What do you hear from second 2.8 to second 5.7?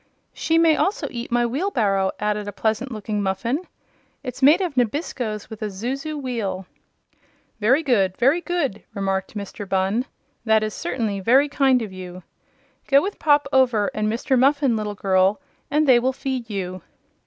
looking Muffin. "It's made of nabiscos with a